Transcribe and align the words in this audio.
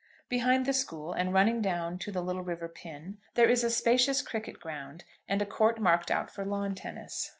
Behind 0.29 0.65
the 0.65 0.73
school, 0.73 1.13
and 1.13 1.31
running 1.31 1.61
down 1.61 1.99
to 1.99 2.11
the 2.11 2.23
little 2.23 2.41
river 2.41 2.67
Pin, 2.67 3.19
there 3.35 3.47
is 3.47 3.63
a 3.63 3.69
spacious 3.69 4.23
cricket 4.23 4.59
ground, 4.59 5.03
and 5.29 5.43
a 5.43 5.45
court 5.45 5.79
marked 5.79 6.09
out 6.09 6.31
for 6.31 6.43
lawn 6.43 6.73
tennis. 6.73 7.29